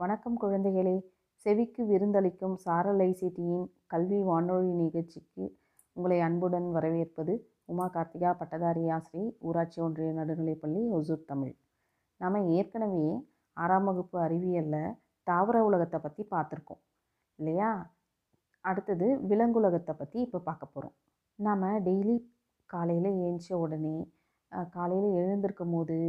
வணக்கம் 0.00 0.36
குழந்தைகளே. 0.40 0.94
செவிக்கு 1.46 1.82
விருந்தளிக்கும் 1.84 2.54
சாரல் 2.64 3.00
கல்வி 3.86 4.18
வானொலி 4.28 4.70
நிகழ்ச்சிக்கு 4.82 5.44
உங்களை 5.96 6.18
அன்புடன் 6.20 6.68
வரவேற்பது 6.76 7.34
உமா 7.64 7.86
கார்த்திகா 7.94 8.32
பட்டதாரி 8.40 8.84
ஆசிரியை 8.96 9.26
ஊராட்சி 9.38 9.80
ஒன்றிய 9.86 10.10
நடுநிலைப்பள்ளி 10.18 10.82
ஒசூர் 10.98 11.24
தமிழ். 11.24 11.52
நாம் 12.20 12.38
ஏற்கனவே 12.58 13.02
ஆறாம் 13.56 13.88
வகுப்பு 13.90 14.20
அறிவியலில் 14.26 14.94
தாவர 15.26 15.64
உலகத்தை 15.64 16.00
பற்றி 16.06 16.24
பார்த்துருக்கோம். 16.30 16.82
இல்லையா? 17.38 17.72
அடுத்தது 18.64 19.10
விலங்குலகத்தை 19.32 19.96
பற்றி 19.96 20.20
இப்போ 20.20 20.38
பார்க்க 20.38 20.74
போகிறோம் 20.74 20.96
நாம் 21.38 21.68
டெய்லி 21.88 22.16
காலையில் 22.70 23.12
ஏஞ்ச 23.26 23.52
உடனே 23.64 23.98
காலையில் 24.70 25.10
எழுந்திருக்கும் 25.20 25.76
போது 25.76 26.00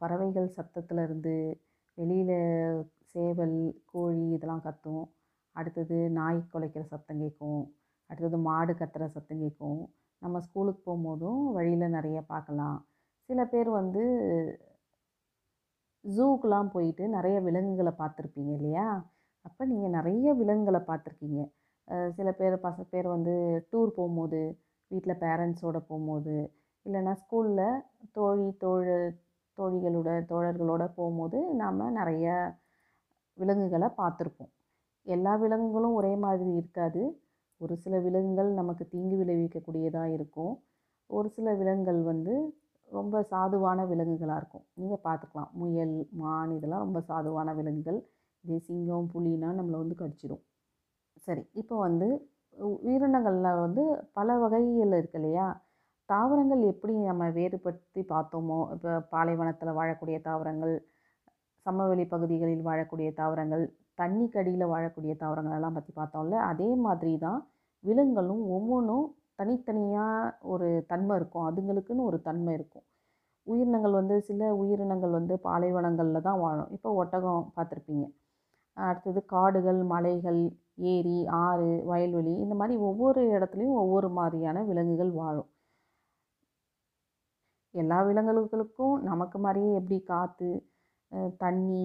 பறவைகள் 0.00 0.50
சத்தத்துலேருந்து 0.56 1.36
வெளியில் 1.98 2.36
சேவல் 3.14 3.56
கோழி 3.92 4.22
இதெல்லாம் 4.36 4.64
கத்தும். 4.66 5.04
அடுத்தது 5.56 5.96
நாய் 6.18 6.38
குலைக்கிற 6.52 6.82
சத்தம் 6.92 7.22
கேட்கும் 7.22 7.62
அடுத்தது 8.10 8.38
மாடு 8.48 8.72
கத்துற 8.80 9.04
சத்தம் 9.16 9.42
கேட்கும் 9.44 9.80
நம்ம 10.22 10.40
ஸ்கூலுக்கு 10.46 10.82
போகும்போதும் 10.88 11.40
வழியில் 11.56 11.94
நிறைய 11.96 12.18
பார்க்கலாம். 12.32 12.78
சில 13.28 13.40
பேர் 13.52 13.70
வந்து 13.80 14.02
ஜூக்கெலாம் 16.04 16.70
போயிட்டு 16.74 17.04
நிறைய 17.16 17.36
விலங்குகளை 17.46 17.92
பார்த்துருப்பீங்க 18.00 18.52
இல்லையா? 18.58 18.86
அப்போ 19.46 19.62
நீங்கள் 19.72 19.94
நிறைய 19.98 20.28
விலங்குகளை 20.40 20.80
பார்த்துருக்கீங்க. 20.88 21.40
சில 22.18 22.28
பேர் 22.40 22.56
பச 22.66 22.78
பேர் 22.92 23.06
வந்து 23.14 23.34
டூர் 23.70 23.90
போகும்போது 23.98 24.40
வீட்டில் 24.90 25.20
பேரண்ட்ஸோடு 25.24 25.80
போகும்போது 25.90 26.36
இல்லைன்னா 26.86 27.12
ஸ்கூலில் 27.22 27.66
தோழி 28.16 28.46
தோழ 28.62 28.86
தோழிகளோட 29.58 30.10
தோழர்களோட 30.30 30.84
போகும்போது 30.98 31.38
நாம் 31.60 31.80
நிறைய 31.98 32.26
விலங்குகளை 33.38 33.88
பார்த்துருப்போம் 34.00 34.52
எல்லா 35.06 35.32
விலங்குகளும் 35.42 35.94
ஒரே 36.00 36.12
மாதிரி 36.24 36.50
இருக்காது. 36.60 37.02
ஒரு 37.60 37.74
சில 37.84 37.94
விலங்குகள் 38.06 38.50
நமக்கு 38.60 38.84
தீங்கு 38.92 39.16
விளைவிக்கக்கூடியதாக 39.20 40.14
இருக்கும். 40.16 40.52
ஒரு 41.10 41.28
சில 41.36 41.48
விலங்குகள் 41.60 42.00
வந்து 42.12 42.34
ரொம்ப 42.90 43.22
சாதுவான 43.30 43.80
விலங்குகளாக 43.90 44.40
இருக்கும். 44.40 44.64
நீங்கள் 44.80 45.02
பார்த்துக்கலாம் 45.06 45.50
முயல் 45.60 45.94
மான் 46.20 46.52
இதெல்லாம் 46.56 46.84
ரொம்ப 46.86 47.00
சாதுவான 47.10 47.54
விலங்குகள். 47.58 48.00
இதே 48.44 48.58
சிங்கம் 48.68 49.08
புலினா 49.14 49.48
நம்மளை 49.58 49.78
வந்து 49.82 49.96
கடிச்சிடும். 50.02 50.42
சரி 51.26 51.42
இப்போ 51.60 51.74
வந்து 51.86 52.08
உயிரினங்களில் 52.86 53.60
வந்து 53.64 53.82
பல 54.18 54.34
வகைகள் 54.42 54.96
இருக்கு 55.00 55.18
இல்லையா? 55.20 55.46
தாவரங்கள் 56.08 56.62
எப்படி 56.72 56.92
நம்ம 57.10 57.28
வேறுபடுத்தி 57.36 58.02
பார்த்தோமோ 58.12 58.58
இப்போ 58.74 58.92
பாலைவனத்தில் 59.14 59.76
வாழக்கூடிய 59.78 60.16
தாவரங்கள் 60.28 60.74
சமவெளி 61.66 62.04
பகுதிகளில் 62.12 62.66
வாழக்கூடிய 62.68 63.08
தாவரங்கள் 63.20 63.64
தண்ணிக்கடியில் 64.00 64.70
வாழக்கூடிய 64.72 65.12
தாவரங்கள் 65.22 65.56
எல்லாம் 65.58 65.76
பற்றி 65.78 65.92
பார்த்தோம்ல 65.98 66.38
அதே 66.50 66.70
மாதிரி 66.86 67.12
தான் 67.26 67.40
விலங்குகளும் 67.84 68.42
ஒவ்வொன்றும் 68.56 69.06
தனித்தனியாக 69.40 70.32
ஒரு 70.52 70.68
தன்மை 70.90 71.14
இருக்கும். 71.18 71.46
அதுங்களுக்குன்னு 71.50 72.08
ஒரு 72.10 72.18
தன்மை 72.28 72.52
இருக்கும். 72.58 72.84
உயிரினங்கள் 73.46 73.94
வந்து 74.00 74.16
சில 74.28 74.50
உயிரினங்கள் 74.62 75.14
வந்து 75.18 75.34
பாலைவனங்களில் 75.46 76.26
தான் 76.28 76.40
வாழும். 76.44 76.70
இப்போ 76.76 76.90
ஒட்டகம் 77.02 77.46
பார்த்துருப்பீங்க. 77.56 78.04
அடுத்தது 78.76 79.20
காடுகள் 79.34 79.80
மலைகள் 79.94 80.42
ஏரி 80.92 81.16
ஆறு 81.46 81.70
வயல்வெளி 81.90 82.34
இந்த 82.44 82.54
மாதிரி 82.60 82.76
ஒவ்வொரு 82.88 83.22
இடத்துலையும் 83.36 83.78
ஒவ்வொரு 83.82 84.08
மாதிரியான 84.18 84.62
விலங்குகள் 84.70 85.12
வாழும். 85.20 85.48
எல்லா 87.74 87.98
விலங்குகளுக்கும் 88.08 88.94
நமக்கு 89.10 89.38
மாதிரியே 89.44 89.70
எப்படி 89.80 89.98
காற்று 90.12 90.50
தண்ணி 91.42 91.84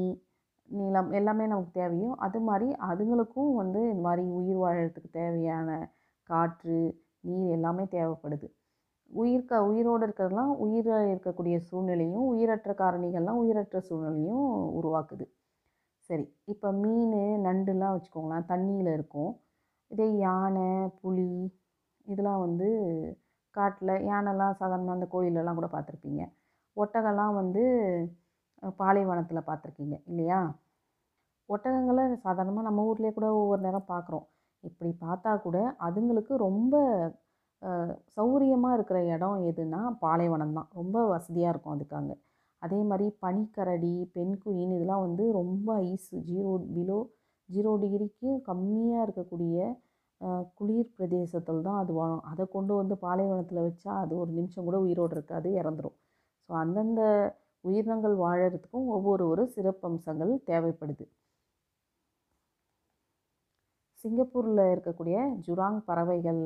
நிலம் 0.70 1.12
எல்லாமே 1.20 1.46
நமக்கு 1.48 1.72
தேவையோ 1.72 2.10
அது 2.26 2.40
மாதிரி 2.40 2.68
அதுங்களுக்கும் 2.90 3.52
வந்து 3.62 3.82
இந்த 3.92 4.02
மாதிரி 4.08 4.24
உயிர் 4.40 4.62
வாழறதுக்கு 4.64 5.10
தேவையான 5.22 5.70
காற்று 6.30 6.78
நீர் 7.28 7.54
எல்லாமே 7.58 7.84
தேவைப்படுது. 7.96 8.48
உயிர் 9.12 9.48
க 9.50 9.60
உயிரோடு 9.70 10.04
இருக்கிறதுலாம் 10.08 10.54
உயிராக 10.66 11.12
இருக்கக்கூடிய 11.14 11.58
சூழ்நிலையும் 11.68 12.26
உயிரற்ற 12.32 12.72
காரணிகள்லாம் 12.82 13.42
உயிரற்ற 13.44 13.80
சூழ்நிலையும் 13.90 14.48
உருவாக்குது. 14.80 15.26
சரி 16.10 16.26
இப்போ 16.54 16.70
மீன் 16.82 17.16
நண்டுலாம் 17.48 17.96
வச்சுக்கோங்களேன் 17.96 18.50
தண்ணியில் 18.52 18.92
இருக்கும். 18.98 19.32
இதே 19.92 20.08
யானை 20.26 20.68
புலி 21.02 21.30
இதெல்லாம் 22.08 22.44
வந்து 22.46 22.68
காட்டில் 23.56 23.94
யானைலாம் 24.12 24.58
சாதாரணமாக 24.62 24.98
அந்த 24.98 25.08
கோயிலெல்லாம் 25.14 25.58
கூட 25.60 25.70
பார்த்துருப்பீங்க. 25.76 26.24
ஒட்டகம்லாம் 26.78 27.36
வந்து 27.42 27.64
பாலைவனத்தில் 28.80 29.48
பார்த்துருக்கீங்க 29.50 29.96
இல்லையா? 30.12 30.40
ஒட்டகங்களை 31.50 32.04
சாதாரணமாக 32.26 32.68
நம்ம 32.68 32.86
ஊர்லேயே 32.90 33.14
கூட 33.18 33.28
ஒவ்வொரு 33.42 33.62
நேரம் 33.68 33.90
பார்க்குறோம் 33.94 34.26
இப்படி 34.64 34.92
பார்த்தா 35.06 35.32
கூட 35.46 35.58
அதுங்களுக்கு 35.88 36.34
ரொம்ப 36.48 36.76
சௌரியமாக 38.18 38.78
இருக்கிற 38.78 38.98
இடம் 39.16 39.44
எதுனா 39.50 39.82
பாலைவனம் 40.04 40.56
தான். 40.58 40.70
ரொம்ப 40.80 40.98
வசதியாக 41.14 41.54
இருக்கும் 41.54 41.76
அதுக்காங்க. 41.76 42.12
அதே 42.62 42.80
மாதிரி 42.90 43.08
பனிக்கரடி 43.24 43.94
பெண்குயின் 44.16 44.74
இதெல்லாம் 44.78 45.04
வந்து 45.08 45.24
ரொம்ப 45.40 45.68
ஐஸ் 45.92 46.12
ஜீரோ 46.30 46.52
பிலோ 46.76 47.00
ஜீரோ 47.50 47.72
டிகிரிக்கு 47.84 48.30
கம்மியாக 48.50 49.06
இருக்கக்கூடிய 49.06 49.58
குளிர் 50.60 50.94
பிரதேசத்தில் 50.98 51.66
தான் 51.68 51.80
அது 51.82 51.92
வாழும். 52.00 52.24
அதை 52.32 52.44
கொண்டு 52.56 52.74
வந்து 52.82 52.96
பாலைவனத்தில் 53.06 53.66
வச்சா 53.68 53.92
அது 54.04 54.14
ஒரு 54.24 54.32
நிமிஷம் 54.38 54.68
கூட 54.68 54.78
உயிரோடு 54.86 55.14
இருக்காது 55.18 55.50
இறந்துடும் 55.62 55.98
ஸோ 56.50 56.54
அந்தந்த 56.64 57.02
உயிரினங்கள் 57.68 58.16
வாழறதுக்கும் 58.24 58.88
ஒவ்வொரு 58.96 59.24
ஒரு 59.32 59.44
சிறப்பம்சங்கள் 59.56 60.34
தேவைப்படுது. 60.50 61.06
சிங்கப்பூரில் 64.04 64.64
இருக்கக்கூடிய 64.74 65.18
ஜுராங் 65.46 65.80
பறவைகள் 65.90 66.42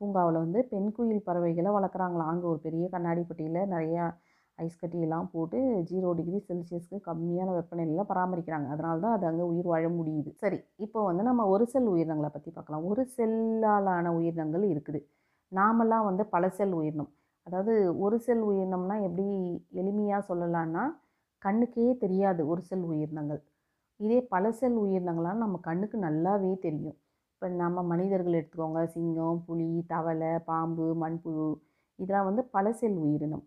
பூங்காவில் 0.00 0.38
வந்து 0.44 0.60
பெண்குயில் 0.72 1.26
பறவைகளை 1.28 1.70
வளர்க்குறாங்களாம். 1.76 2.30
அங்கே 2.32 2.46
ஒரு 2.52 2.60
பெரிய 2.66 2.84
கண்ணாடி 2.94 3.22
பெட்டியில் 3.28 3.60
நிறையா 3.74 4.04
ஐஸ் 4.58 4.80
கட்டியெல்லாம் 4.80 5.28
போட்டு 5.34 5.58
ஜீரோ 5.90 6.08
டிகிரி 6.18 6.38
செல்சியஸ்க்கு 6.48 6.98
கம்மியான 7.08 7.48
வெப்பநிலையில் 7.56 8.08
பராமரிக்கிறாங்க. 8.10 8.68
அதனால 8.74 8.96
தான் 9.04 9.14
அது 9.16 9.24
அங்கே 9.30 9.44
உயிர் 9.52 9.68
வாழ 9.72 9.86
முடியுது. 9.98 10.30
சரி 10.42 10.58
இப்போ 10.84 10.98
வந்து 11.08 11.22
நம்ம 11.30 11.46
ஒரு 11.54 11.64
செல் 11.72 11.88
உயிரினங்களை 11.94 12.30
பற்றி 12.36 12.50
பார்க்கலாம். 12.56 12.84
ஒரு 12.90 13.04
செல்லாலான 13.16 14.12
உயிரினங்கள் 14.18 14.64
இருக்குது. 14.72 15.00
நாமெல்லாம் 15.52 16.06
வந்து 16.10 16.24
பல 16.34 16.44
செல் 16.58 16.74
உயிரினம். 16.80 17.10
அதாவது 17.46 17.72
ஒரு 17.98 18.16
செல் 18.18 18.42
உயிரினம்னா 18.48 18.96
எப்படி 19.06 19.26
எளிமையாக 19.80 20.26
சொல்லலான்னா 20.28 20.84
கண்ணுக்கே 21.42 21.86
தெரியாது 21.98 22.42
ஒரு 22.48 22.62
செல் 22.62 22.84
உயிரினங்கள். 22.90 23.40
இதே 24.00 24.18
பல 24.34 24.52
செல் 24.52 24.78
உயிரினங்களாம் 24.84 25.42
நம்ம 25.44 25.56
கண்ணுக்கு 25.60 25.96
நல்லாவே 25.98 26.52
தெரியும். 26.58 26.96
இப்போ 27.32 27.48
நம்ம 27.62 27.82
மனிதர்கள் 27.82 28.38
எடுத்துக்கோங்க 28.40 28.82
சிங்கம் 28.86 29.40
புலி 29.46 29.70
தவளை 29.86 30.32
பாம்பு 30.46 30.86
மண்புழு 31.02 31.48
இதெல்லாம் 31.98 32.28
வந்து 32.30 32.42
பல 32.56 32.66
செல் 32.72 32.96
உயிரினம். 32.96 33.44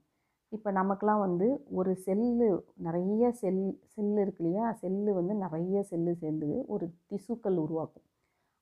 இப்போ 0.51 0.69
நமக்கெலாம் 0.71 1.23
வந்து 1.25 1.47
ஒரு 1.69 1.91
செல்லு 2.05 2.49
நிறைய 2.77 3.31
செல் 3.41 3.63
செல்லு 3.95 4.19
இருக்கு 4.21 4.43
இல்லையா? 4.43 4.65
செல்லு 4.73 5.11
வந்து 5.13 5.33
நிறைய 5.35 5.83
செல்லு 5.83 6.13
சேர்ந்து 6.15 6.49
ஒரு 6.67 6.85
திசுக்கள் 7.09 7.57
உருவாக்கும். 7.57 8.05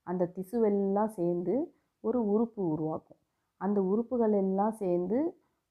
அந்த 0.08 0.30
திசுவெல்லாம் 0.38 1.14
சேர்ந்து 1.20 1.56
ஒரு 2.04 2.20
உறுப்பு 2.34 2.62
உருவாக்கும். 2.74 3.20
அந்த 3.62 3.80
உறுப்புகள் 3.92 4.36
எல்லாம் 4.44 4.76
சேர்ந்து 4.82 5.20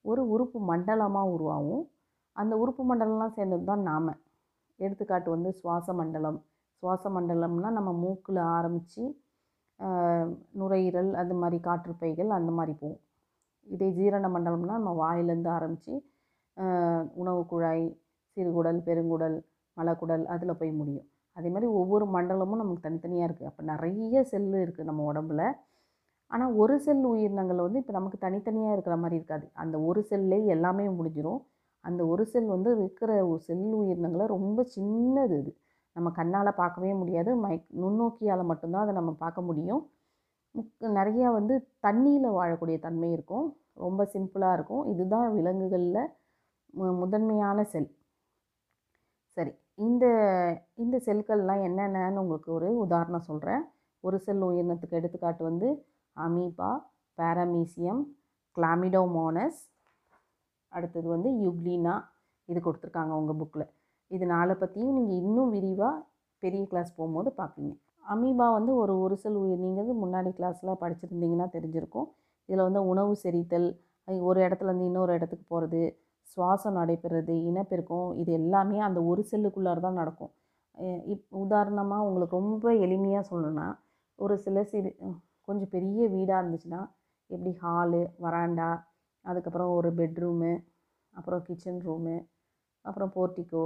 ஒரு 0.05 0.21
உறுப்பு 0.33 0.59
மண்டலமாக 0.71 1.33
உருவாகும். 1.35 1.83
அந்த 2.35 2.53
உறுப்பு 2.63 2.83
மண்டலம்லாம் 2.89 3.35
சேர்ந்தது 3.37 3.65
தான் 3.71 3.85
நாம். 3.89 4.11
எடுத்துக்காட்டு 4.79 5.29
வந்து 5.35 5.49
சுவாச 5.59 5.87
மண்டலம். 5.99 6.39
சுவாச 6.83 7.09
மண்டலம்னா 7.17 7.69
நம்ம 7.77 7.91
மூக்கில் 8.03 8.41
ஆரம்பித்து 8.55 9.03
நுரையீரல் 10.59 11.11
அது 11.21 11.33
மாதிரி 11.41 11.57
காற்றுப்பைகள் 11.67 12.29
அந்த 12.37 12.51
மாதிரி 12.57 12.73
போகும். 12.81 13.01
இதே 13.67 13.87
ஜீரண 13.97 14.27
மண்டலம்னா 14.35 14.75
நம்ம 14.79 14.93
வாயிலேருந்து 15.03 15.51
ஆரம்பித்து 15.57 15.93
உணவு 17.21 17.41
குழாய் 17.51 17.85
சிறுகுடல் 18.37 18.79
பெருங்குடல் 18.87 19.37
மலக்குடல் 19.77 20.23
அதில் 20.33 20.59
போய் 20.59 20.71
முடியும். 20.79 21.07
அதே 21.37 21.49
மாதிரி 21.53 21.67
ஒவ்வொரு 21.79 22.05
மண்டலமும் 22.15 22.61
நமக்கு 22.61 22.85
தனித்தனியாக 22.87 23.27
இருக்குது 23.27 23.49
அப்போ 23.49 23.63
நிறைய 23.71 24.23
செல்லு 24.31 24.57
இருக்குது 24.65 24.87
நம்ம 24.89 25.03
உடம்புல. 25.11 25.43
ஆனால் 26.31 26.53
ஒரு 26.61 26.75
செல் 26.85 27.03
உயிரினங்கள் 27.11 27.65
வந்து 27.65 27.81
இப்போ 27.81 27.93
நமக்கு 27.97 28.17
தனித்தனியாக 28.25 28.75
இருக்கிற 28.75 28.95
மாதிரி 29.03 29.17
இருக்காது. 29.19 29.45
அந்த 29.63 29.75
ஒரு 29.89 30.01
செல்லே 30.11 30.39
எல்லாமே 30.55 30.85
முடிஞ்சிடும் 30.97 31.41
அந்த 31.85 32.01
ஒரு 32.13 32.23
செல் 32.33 32.49
வந்து 32.55 32.69
இருக்கிற 32.77 33.11
செல் 33.47 33.67
உயிரினங்களை 33.81 34.25
ரொம்ப 34.35 34.59
சின்னது 34.75 35.37
இது. 35.41 35.51
நம்ம 35.95 36.07
கண்ணால் 36.19 36.59
பார்க்கவே 36.61 36.91
முடியாது. 37.01 37.31
மை 37.43 37.53
நுண்ணோக்கியால் 37.81 38.49
மட்டும்தான் 38.51 38.85
அதை 38.85 38.95
நம்ம 38.99 39.11
பார்க்க 39.23 39.47
முடியும். 39.49 39.83
நிறையா 40.97 41.27
வந்து 41.37 41.55
தண்ணியில் 41.85 42.27
வாழக்கூடிய 42.39 42.77
தன்மை 42.85 43.09
இருக்கும். 43.15 43.45
ரொம்ப 43.85 44.01
சிம்பிளாக 44.13 44.55
இருக்கும். 44.57 44.83
இதுதான் 44.93 45.27
விலங்குகளில் 45.37 46.01
முதன்மையான 47.01 47.59
செல். 47.73 47.89
சரி 49.37 49.51
இந்த 49.85 50.05
இந்த 50.83 50.95
செல்கள்லாம் 51.07 51.61
என்னென்னு 51.67 52.21
உங்களுக்கு 52.23 52.49
ஒரு 52.57 52.69
உதாரணம் 52.83 53.27
சொல்கிறேன் 53.29 53.63
ஒரு 54.03 54.17
செல் 54.25 54.43
உயிரினத்துக்கு 54.49 54.99
எடுத்துக்காட்டு 54.99 55.43
வந்து 55.49 55.67
அமீபா 56.17 56.69
பேரமீசியம் 57.17 58.01
கிளாமிடோமோனஸ் 58.57 59.61
அடுத்தது 60.71 61.07
வந்து 61.15 61.29
யுக்லினா 61.45 61.95
இது 62.49 62.59
கொடுத்துருக்காங்க 62.65 63.13
உங்கள் 63.19 63.39
புக்கில் 63.39 63.65
இது 64.11 64.25
நாளை 64.33 64.53
பற்றியும் 64.61 64.95
நீங்கள் 64.97 65.19
இன்னும் 65.23 65.51
விரிவாக 65.55 66.03
பெரிய 66.43 66.63
கிளாஸ் 66.71 66.91
போகும்போது 66.97 67.29
பார்ப்பீங்க. 67.39 67.73
அமீபா 68.05 68.47
வந்து 68.57 68.71
ஒரு 68.81 68.93
ஒரு 69.03 69.15
செல் 69.21 69.37
நீங்கள் 69.65 70.01
முன்னாடி 70.03 70.31
கிளாஸ்லாம் 70.39 70.81
படிச்சிருந்தீங்கன்னா 70.83 71.47
தெரிஞ்சிருக்கும். 71.55 72.07
இதில் 72.49 72.65
வந்து 72.67 72.81
உணவு 72.91 73.13
செரித்தல் 73.23 73.67
ஒரு 74.29 74.39
இடத்துலேருந்து 74.45 74.89
இன்னொரு 74.89 75.11
இடத்துக்கு 75.17 75.45
போகிறது 75.53 75.81
சுவாசம் 76.31 76.77
நடைபெறுறது 76.79 77.33
இனப்பெருக்கம் 77.49 78.09
இது 78.21 78.31
எல்லாமே 78.39 78.77
அந்த 78.87 78.99
ஒரு 79.11 79.21
செல்லுக்குள்ளார 79.31 79.79
தான் 79.87 79.99
நடக்கும். 80.01 80.31
இப் 81.13 81.25
உதாரணமாக 81.43 82.05
உங்களுக்கு 82.07 82.39
ரொம்ப 82.41 82.71
எளிமையாக 82.85 83.23
சொல்லணும்னா 83.31 83.67
ஒரு 84.19 84.35
சில 84.45 84.63
சிறு 84.71 84.91
கொஞ்சம் 85.47 85.71
பெரிய 85.75 86.07
வீடாக 86.15 86.41
இருந்துச்சுன்னா 86.41 86.81
எப்படி 87.29 87.51
ஹாலு 87.63 88.01
வராண்டா 88.25 88.69
அதுக்கப்புறம் 89.25 89.71
ஒரு 89.77 89.89
பெட்ரூமு 89.99 90.53
அப்புறம் 91.13 91.43
கிச்சன் 91.47 91.81
ரூமு 91.87 92.15
அப்புறம் 92.85 93.11
போர்ட்டிக்கோ 93.15 93.65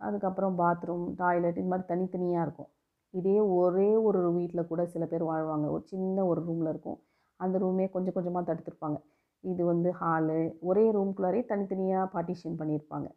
அதுக்கப்புறம் 0.00 0.54
பாத்ரூம் 0.60 1.04
டாய்லெட் 1.20 1.58
இது 1.60 1.68
மாதிரி 1.72 1.86
தனித்தனியாக 1.90 2.46
இருக்கும். 2.46 2.70
இதே 3.14 3.36
ஒரே 3.58 3.90
ஒரு 4.06 4.20
வீட்டில் 4.38 4.68
கூட 4.70 4.82
சில 4.94 5.04
பேர் 5.12 5.24
வாழ்வாங்க. 5.30 5.66
ஒரு 5.74 5.84
சின்ன 5.92 6.24
ஒரு 6.30 6.40
ரூமில் 6.48 6.70
இருக்கும். 6.72 6.98
அந்த 7.40 7.56
ரூமே 7.64 7.84
கொஞ்சம் 7.94 8.16
கொஞ்சமாக 8.16 8.44
தடுத்துருப்பாங்க. 8.48 8.98
இது 9.44 9.62
வந்து 9.72 9.90
ஹாலு 10.00 10.38
ஒரே 10.68 10.84
ரூம்குள்ளாரே 10.96 11.40
தனித்தனியாக 11.52 12.10
பார்ட்டிஷன் 12.14 12.58
பண்ணியிருப்பாங்க. 12.60 13.08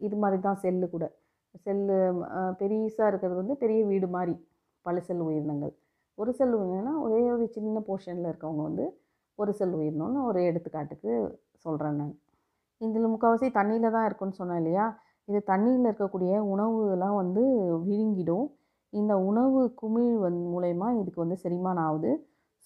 இது 0.00 0.16
மாதிரி 0.22 0.38
தான் 0.46 0.60
செல்லு 0.64 0.86
கூட. 0.94 1.04
செல்லு 1.66 1.98
பெருசாக 2.60 3.10
இருக்கிறது 3.10 3.40
வந்து 3.42 3.56
பெரிய 3.62 3.80
வீடு 3.90 4.08
மாதிரி. 4.16 4.34
பல 4.86 5.00
செல் 5.08 5.22
உயிரினங்கள் 5.28 5.74
ஒரு 6.18 6.30
செல் 6.38 6.54
உயிரினம்னா 6.58 6.92
ஒரே 7.04 7.20
ஒரு 7.34 7.44
சின்ன 7.56 7.82
போர்ஷனில் 7.88 8.28
இருக்கவங்க 8.30 8.62
வந்து 8.68 8.84
ஒரு 9.38 9.50
செல் 9.58 9.74
உயிரினம்னு 9.80 10.20
ஒரு 10.28 10.40
எடுத்துக்காட்டுக்கு 10.50 11.12
சொல்கிறேன் 11.64 11.98
நான். 12.00 12.14
இதில் 12.80 13.12
முக்கால்வாசி 13.12 13.48
தண்ணியில் 13.58 13.94
தான் 13.96 14.06
இருக்குன்னு 14.08 14.38
சொன்னேன் 14.40 14.60
இல்லையா? 14.62 14.86
இது 15.28 15.38
தண்ணியில் 15.52 15.86
இருக்கக்கூடிய 15.88 16.32
உணவுலாம் 16.52 17.16
வந்து 17.22 17.42
விழுங்கிடும். 17.88 18.46
இந்த 18.92 19.12
உணவு 19.30 19.60
குமிழ் 19.80 20.12
வந் 20.24 20.38
மூலயமா 20.52 20.88
இதுக்கு 21.00 21.20
வந்து 21.24 21.38
செரிமானம் 21.44 21.86
ஆகுது. 21.88 22.12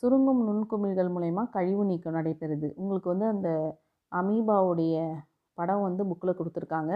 சுருங்கும் 0.03 0.43
நுண்குமிழ்கள் 0.49 1.11
மூலயமா 1.15 1.43
கழிவு 1.57 1.85
நீக்கம் 1.91 2.17
நடைபெறுது. 2.19 2.69
உங்களுக்கு 2.81 3.09
வந்து 3.13 3.27
அந்த 3.35 3.49
அமீபாவுடைய 4.13 4.97
படம் 5.59 5.85
வந்து 5.89 6.03
புக்கில் 6.11 6.39
கொடுத்துருக்காங்க. 6.39 6.93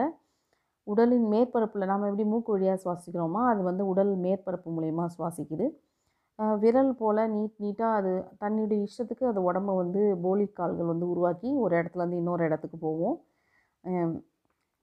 உடலின் 0.87 1.27
மேற்பரப்பில் 1.33 1.91
நாம் 1.91 2.09
எப்படி 2.11 2.25
மூக்கு 2.33 2.51
வழியாக 2.55 2.79
சுவாசிக்கிறோமோ 2.85 3.41
அது 3.53 3.61
வந்து 3.71 3.83
உடல் 3.93 4.13
மேற்பரப்பு 4.25 4.69
மூலயமா 4.77 5.05
சுவாசிக்குது. 5.17 5.67
விரல் 6.63 6.91
போல் 7.01 7.21
நீட் 7.35 7.63
நீட்டாக 7.65 7.99
அது 7.99 8.13
தன்னுடைய 8.43 8.79
இஷ்டத்துக்கு 8.87 9.25
அது 9.31 9.41
உடம்ப 9.49 9.75
வந்து 9.83 10.01
போலி 10.25 10.47
கால்கள் 10.59 10.91
வந்து 10.93 11.07
உருவாக்கி 11.13 11.51
ஒரு 11.65 11.73
இடத்துலேருந்து 11.81 12.21
இன்னொரு 12.23 12.43
இடத்துக்கு 12.49 12.79
போவோம் 12.87 13.17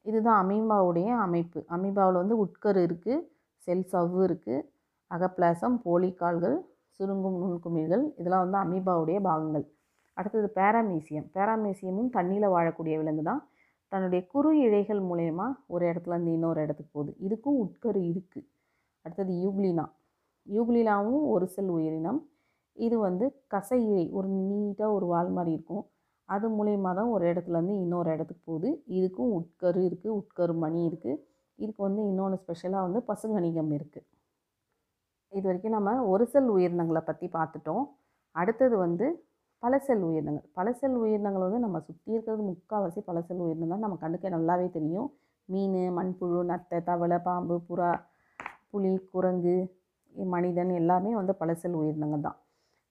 இதுதான் 0.06 0.40
அமீபாவுடைய 0.44 1.10
அமைப்பு. 1.26 1.60
அமீபாவில் 1.76 2.22
வந்து 2.22 2.36
உட்கரு 2.44 2.80
இருக்குது 2.88 3.22
செல் 3.68 3.86
சவ்வு 3.94 4.22
இருக்குது 4.28 4.66
அகப்பிளாசம் 5.12 5.76
போலிக்கால்கள் 5.86 6.58
சுருங்கும் 6.98 7.38
நுண்குமிழ்கள் 7.44 8.04
இதெல்லாம் 8.20 8.44
வந்து 8.46 8.60
அமீபாவுடைய 8.66 9.18
பாகங்கள். 9.28 9.66
அடுத்தது 10.18 10.48
பேராமீசியம். 10.60 11.28
பேராமீசியமும் 11.36 12.10
தண்ணியில் 12.18 12.54
வாழக்கூடிய 12.56 12.96
விலங்கு 13.02 13.24
தான். 13.30 13.42
தன்னுடைய 13.92 14.22
குறு 14.34 14.52
இழைகள் 14.66 15.02
மூலயமா 15.10 15.48
ஒரு 15.74 15.84
இடத்துலேருந்து 15.92 16.36
இன்னொரு 16.38 16.60
இடத்துக்கு 16.66 16.92
போகுது. 16.98 17.12
இதுக்கும் 17.28 17.60
உட்கரு 17.66 18.02
இருக்குது 18.12 18.48
அடுத்தது 19.06 19.34
யூக்ளினா. 19.44 19.86
யூக்ளினாவும் 20.48 21.24
ஒரு 21.34 21.46
செல் 21.56 21.72
உயிரினம். 21.78 22.20
இது 22.78 22.96
வந்து 23.08 23.26
கசையிழை 23.54 24.06
ஒரு 24.18 24.30
நீட்டாக 24.50 24.96
ஒரு 24.98 25.06
வால் 25.14 25.32
மாதிரி 25.38 25.52
இருக்கும். 25.58 25.84
அது 26.30 26.48
மூலயமா 26.58 26.92
தான் 27.00 27.12
ஒரு 27.16 27.24
இடத்துலேருந்து 27.32 27.76
இன்னொரு 27.84 28.10
இடத்துக்கு 28.16 28.44
போகுது. 28.50 28.70
இதுக்கும் 28.98 29.32
உட்கரு 29.40 29.82
இருக்குது 29.90 30.16
உட்கரு 30.20 30.54
மணி 30.64 30.82
இருக்குது 30.90 31.20
இதுக்கு 31.60 31.82
வந்து 31.88 32.02
இன்னொன்று 32.12 32.38
ஸ்பெஷலாக 32.44 32.86
வந்து 32.88 33.00
பசுங்கணிகம் 33.10 33.72
இருக்குது 33.78 34.08
இது 35.34 35.46
வரைக்கும் 35.50 35.76
நம்ம 35.76 35.92
ஒரு 36.14 36.26
செல் 36.32 36.50
உயிரினங்களை 36.56 37.02
பற்றி 37.10 37.28
பார்த்துட்டோம். 37.36 37.84
அடுத்தது 38.36 38.76
வந்து 38.86 39.06
பல 39.64 39.74
செல் 39.88 40.04
உயிரினங்கள். 40.08 40.48
பல 40.58 40.68
செல் 40.80 40.98
உயிரினங்கள் 41.02 41.46
வந்து 41.48 41.60
நம்ம 41.66 41.78
சுற்றி 41.88 42.10
இருக்கிறது 42.16 42.44
முக்கால்வாசி 42.50 43.02
பல 43.10 43.18
செல் 43.28 43.44
உயிரினம் 43.46 43.74
தான் 43.74 43.86
நம்ம 43.86 43.98
கண்ணுக்கே 44.04 44.32
நல்லாவே 44.36 44.68
தெரியும். 44.78 45.08
மீன் 45.50 45.78
மண்புழு 45.98 46.42
நத்தை 46.52 46.80
தவளை 46.90 47.18
பாம்பு 47.28 47.56
புறா 47.68 47.92
புலி 48.72 48.94
குரங்கு 49.14 49.58
மனிதன் 50.36 50.72
எல்லாமே 50.82 51.12
வந்து 51.20 51.34
பல 51.42 51.54
செல் 51.62 51.78
உயிரினங்கள் 51.82 52.26
தான். 52.28 52.38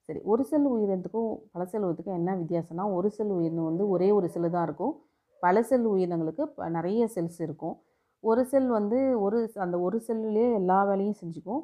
சரி 0.08 0.20
ஒரு 0.32 0.42
செல் 0.50 0.68
உயிரினத்துக்கும் 0.74 1.30
பல 1.54 1.64
செல் 1.72 1.84
உயிரத்துக்கும் 1.86 2.18
என்ன 2.20 2.30
வித்தியாசம்னா 2.40 2.86
ஒரு 2.98 3.08
செல் 3.16 3.32
உயிரினம் 3.38 3.68
வந்து 3.70 3.84
ஒரே 3.94 4.08
ஒரு 4.18 4.28
செல்லு 4.34 4.50
தான் 4.56 4.66
இருக்கும். 4.68 4.94
பல 5.42 5.62
செல் 5.70 5.86
உயிரினங்களுக்கு 5.92 6.44
நிறைய 6.78 7.02
செல்ஸ் 7.14 7.38
இருக்கும். 7.46 7.76
ஒரு 8.24 8.42
செல் 8.50 8.68
வந்து 8.78 8.98
ஒரு 9.26 9.38
அந்த 9.64 9.76
ஒரு 9.86 9.98
செல்லுலேயே 10.08 10.48
எல்லா 10.60 10.78
வேலையும் 10.90 11.20
செஞ்சுக்கும். 11.22 11.62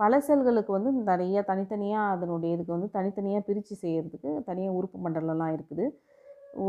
பல 0.00 0.20
செல்களுக்கு 0.26 0.72
வந்து 0.76 0.90
நிறைய 1.10 1.38
தனித்தனியாக 1.50 2.12
அதனுடைய 2.14 2.50
இதுக்கு 2.56 2.76
வந்து 2.76 2.88
தனித்தனியாக 2.96 3.42
பிரித்து 3.48 3.74
செய்கிறதுக்கு 3.82 4.30
தனியாக 4.48 4.76
உறுப்பு 4.78 4.98
மண்டலம்லாம் 5.04 5.54
இருக்குது. 5.56 5.86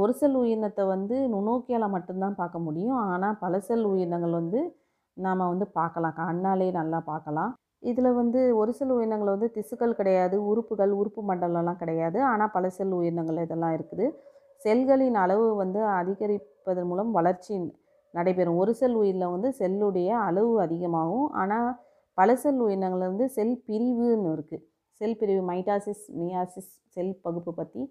ஒரு 0.02 0.14
செல் 0.20 0.38
உயிரினத்தை 0.42 0.84
வந்து 0.96 1.16
நுண்ணோக்கியால் 1.34 1.94
மட்டும்தான் 1.96 2.40
பார்க்க 2.42 2.66
முடியும். 2.68 3.00
ஆனால் 3.14 3.38
பல 3.44 3.60
செல் 3.68 3.86
உயிரினங்கள் 3.92 4.34
வந்து 4.40 4.62
நாம் 5.18 5.50
வந்து 5.52 5.66
பார்க்கலாம். 5.80 6.16
கண்ணாலே 6.20 6.68
நல்லா 6.80 7.00
பார்க்கலாம். 7.12 7.52
இதில் 7.84 8.18
வந்து 8.20 8.40
ஒரு 8.62 8.72
சில 8.78 8.90
உயிரினங்கள் 8.96 9.34
வந்து 9.36 9.50
திசுக்கள் 9.58 9.98
கிடையாது 10.00 10.38
உறுப்புகள் 10.52 10.94
உறுப்பு 11.00 11.22
மண்டலம்லாம் 11.30 11.82
கிடையாது. 11.82 12.20
ஆனால் 12.32 12.52
பல 12.56 12.70
செல் 12.78 12.96
உயிரினங்கள் 13.00 13.44
இதெல்லாம் 13.46 13.76
இருக்குது. 13.78 14.08
செல்களின் 14.66 15.18
அளவு 15.24 15.46
வந்து 15.62 15.82
அதிகரிப்பதன் 16.00 16.90
மூலம் 16.90 17.12
வளர்ச்சி 17.18 17.54
நடைபெறும். 18.14 18.58
ஒரு 18.64 18.74
செல் 18.80 18.98
உயிரில் 19.02 19.32
வந்து 19.36 19.50
செல்லுடைய 19.62 20.10
அளவு 20.28 20.52
அதிகமாகும். 20.66 21.28
ஆனால் 21.42 21.70
பல 22.20 22.36
செல் 22.44 22.60
உயிரினங்கள் 22.66 23.10
வந்து 23.12 23.28
செல் 23.38 23.56
பிரிவுன்னு 23.68 24.32
இருக்குது 24.36 24.66
செல் 25.02 25.18
பிரிவு 25.22 25.42
மைட்டாசிஸ் 25.52 26.04
மியாசிஸ் 26.22 26.72
செல் 26.96 27.14
பகுப்பு 27.26 27.52
பற்றி 27.60 27.82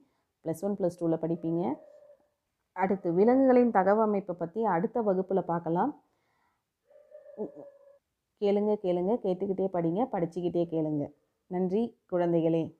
ப்ளஸ் 0.45 0.63
ஒன் 0.67 0.77
ப்ளஸ் 0.79 0.99
டூவில் 1.01 1.23
படிப்பீங்க. 1.23 1.63
அடுத்து 2.77 3.09
விலங்குகளின் 3.19 3.73
தகவமைப்பை 3.79 4.35
பற்றி 4.43 4.61
அடுத்த 4.75 5.01
வகுப்பில் 5.09 5.49
பார்க்கலாம். 5.53 5.93
கேளுங்க 8.41 8.77
கேளுங்க 8.83 9.13
கேட்டுக்கிட்டே 9.23 9.69
படிங்க 9.73 10.09
படிச்சுக்கிட்டே 10.13 10.65
கேளுங்க. 10.71 11.13
நன்றி 11.47 11.97
குழந்தைகளே. 12.13 12.78